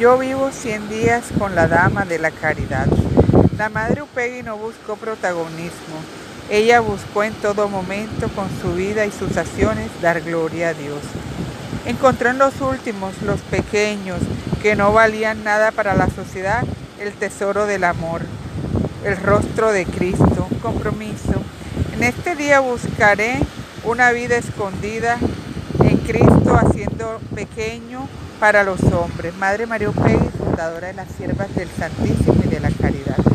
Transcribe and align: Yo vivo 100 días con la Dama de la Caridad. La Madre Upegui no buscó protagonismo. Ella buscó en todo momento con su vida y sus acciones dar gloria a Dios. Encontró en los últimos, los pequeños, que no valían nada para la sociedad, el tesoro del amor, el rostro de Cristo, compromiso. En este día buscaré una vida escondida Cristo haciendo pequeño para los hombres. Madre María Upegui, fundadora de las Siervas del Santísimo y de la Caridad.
Yo 0.00 0.16
vivo 0.16 0.50
100 0.50 0.88
días 0.88 1.24
con 1.38 1.54
la 1.54 1.68
Dama 1.68 2.06
de 2.06 2.18
la 2.18 2.30
Caridad. 2.30 2.86
La 3.58 3.68
Madre 3.68 4.00
Upegui 4.00 4.42
no 4.42 4.56
buscó 4.56 4.96
protagonismo. 4.96 6.00
Ella 6.48 6.80
buscó 6.80 7.22
en 7.22 7.34
todo 7.34 7.68
momento 7.68 8.30
con 8.30 8.48
su 8.62 8.72
vida 8.72 9.04
y 9.04 9.10
sus 9.10 9.36
acciones 9.36 9.90
dar 10.00 10.22
gloria 10.22 10.70
a 10.70 10.72
Dios. 10.72 11.00
Encontró 11.84 12.30
en 12.30 12.38
los 12.38 12.62
últimos, 12.62 13.12
los 13.20 13.40
pequeños, 13.42 14.20
que 14.62 14.74
no 14.74 14.94
valían 14.94 15.44
nada 15.44 15.70
para 15.70 15.94
la 15.94 16.08
sociedad, 16.08 16.64
el 16.98 17.12
tesoro 17.12 17.66
del 17.66 17.84
amor, 17.84 18.22
el 19.04 19.18
rostro 19.18 19.70
de 19.70 19.84
Cristo, 19.84 20.48
compromiso. 20.62 21.42
En 21.92 22.04
este 22.04 22.36
día 22.36 22.60
buscaré 22.60 23.38
una 23.84 24.12
vida 24.12 24.38
escondida 24.38 25.18
Cristo 26.10 26.56
haciendo 26.56 27.20
pequeño 27.36 28.08
para 28.40 28.64
los 28.64 28.82
hombres. 28.82 29.32
Madre 29.36 29.66
María 29.66 29.90
Upegui, 29.90 30.28
fundadora 30.36 30.88
de 30.88 30.94
las 30.94 31.06
Siervas 31.12 31.54
del 31.54 31.68
Santísimo 31.68 32.34
y 32.44 32.48
de 32.48 32.58
la 32.58 32.70
Caridad. 32.72 33.20